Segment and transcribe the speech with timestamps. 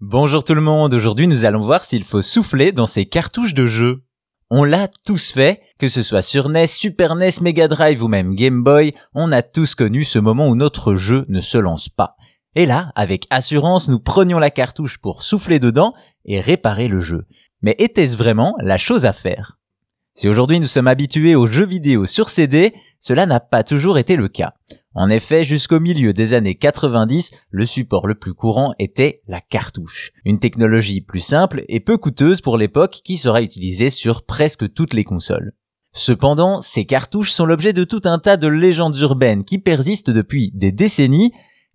[0.00, 3.66] Bonjour tout le monde, aujourd'hui nous allons voir s'il faut souffler dans ces cartouches de
[3.66, 4.04] jeu.
[4.48, 8.36] On l'a tous fait, que ce soit sur NES, Super NES, Mega Drive ou même
[8.36, 12.14] Game Boy, on a tous connu ce moment où notre jeu ne se lance pas.
[12.54, 15.92] Et là, avec assurance, nous prenions la cartouche pour souffler dedans
[16.24, 17.26] et réparer le jeu.
[17.62, 19.58] Mais était-ce vraiment la chose à faire?
[20.14, 24.14] Si aujourd'hui nous sommes habitués aux jeux vidéo sur CD, cela n'a pas toujours été
[24.14, 24.54] le cas.
[24.94, 30.12] En effet, jusqu'au milieu des années 90, le support le plus courant était la cartouche.
[30.24, 34.94] Une technologie plus simple et peu coûteuse pour l'époque qui sera utilisée sur presque toutes
[34.94, 35.52] les consoles.
[35.92, 40.50] Cependant, ces cartouches sont l'objet de tout un tas de légendes urbaines qui persistent depuis
[40.54, 41.32] des décennies.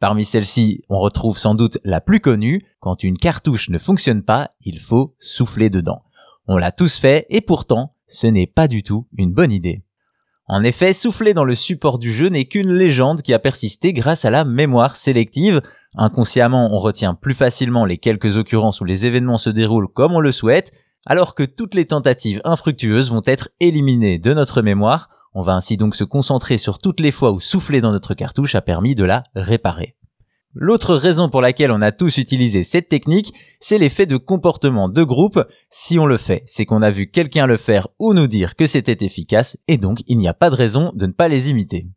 [0.00, 4.50] Parmi celles-ci, on retrouve sans doute la plus connue, quand une cartouche ne fonctionne pas,
[4.60, 6.02] il faut souffler dedans.
[6.48, 9.85] On l'a tous fait et pourtant, ce n'est pas du tout une bonne idée.
[10.48, 14.24] En effet, souffler dans le support du jeu n'est qu'une légende qui a persisté grâce
[14.24, 15.60] à la mémoire sélective.
[15.96, 20.20] Inconsciemment, on retient plus facilement les quelques occurrences où les événements se déroulent comme on
[20.20, 20.70] le souhaite,
[21.04, 25.08] alors que toutes les tentatives infructueuses vont être éliminées de notre mémoire.
[25.34, 28.54] On va ainsi donc se concentrer sur toutes les fois où souffler dans notre cartouche
[28.54, 29.96] a permis de la réparer.
[30.58, 35.02] L'autre raison pour laquelle on a tous utilisé cette technique, c'est l'effet de comportement de
[35.02, 35.44] groupe.
[35.68, 38.66] Si on le fait, c'est qu'on a vu quelqu'un le faire ou nous dire que
[38.66, 41.88] c'était efficace, et donc il n'y a pas de raison de ne pas les imiter.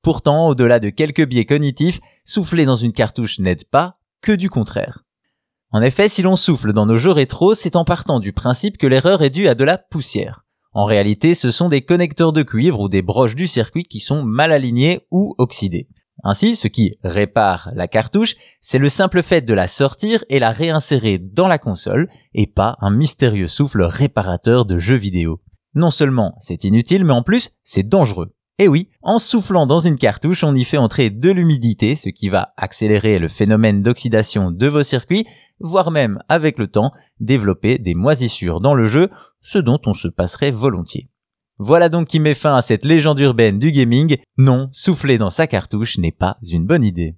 [0.00, 5.04] Pourtant, au-delà de quelques biais cognitifs, souffler dans une cartouche n'aide pas, que du contraire.
[5.70, 8.86] En effet, si l'on souffle dans nos jeux rétro, c'est en partant du principe que
[8.86, 10.46] l'erreur est due à de la poussière.
[10.72, 14.22] En réalité, ce sont des connecteurs de cuivre ou des broches du circuit qui sont
[14.22, 15.88] mal alignés ou oxydés.
[16.24, 20.50] Ainsi, ce qui répare la cartouche, c'est le simple fait de la sortir et la
[20.50, 25.40] réinsérer dans la console, et pas un mystérieux souffle réparateur de jeux vidéo.
[25.74, 28.34] Non seulement c'est inutile, mais en plus c'est dangereux.
[28.60, 32.28] Et oui, en soufflant dans une cartouche, on y fait entrer de l'humidité, ce qui
[32.28, 35.24] va accélérer le phénomène d'oxydation de vos circuits,
[35.60, 39.10] voire même, avec le temps, développer des moisissures dans le jeu,
[39.42, 41.08] ce dont on se passerait volontiers.
[41.60, 44.16] Voilà donc qui met fin à cette légende urbaine du gaming.
[44.36, 47.16] Non, souffler dans sa cartouche n'est pas une bonne idée.